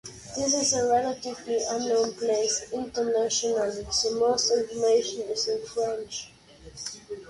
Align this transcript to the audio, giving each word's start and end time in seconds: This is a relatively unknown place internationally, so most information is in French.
This 0.35 0.55
is 0.55 0.73
a 0.73 0.87
relatively 0.89 1.59
unknown 1.69 2.13
place 2.15 2.71
internationally, 2.73 3.85
so 3.91 4.15
most 4.19 4.51
information 4.51 5.21
is 5.29 5.47
in 5.47 5.63
French. 5.63 6.31